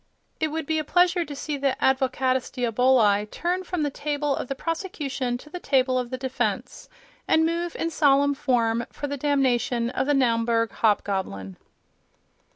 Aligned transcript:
It 0.39 0.47
would 0.47 0.65
be 0.65 0.79
a 0.79 0.83
pleasure 0.83 1.23
to 1.23 1.35
see 1.35 1.57
the 1.57 1.77
Advocatus 1.79 2.49
Diaboli 2.49 3.29
turn 3.29 3.63
from 3.63 3.83
the 3.83 3.91
table 3.91 4.35
of 4.35 4.47
the 4.47 4.55
prosecution 4.55 5.37
to 5.37 5.49
the 5.51 5.59
table 5.59 5.99
of 5.99 6.09
the 6.09 6.17
defence, 6.17 6.89
and 7.27 7.45
move 7.45 7.75
in 7.75 7.91
solemn 7.91 8.33
form 8.33 8.87
for 8.91 9.05
the 9.05 9.15
damnation 9.15 9.91
of 9.91 10.07
the 10.07 10.15
Naumburg 10.15 10.71
hobgoblin.... 10.71 11.55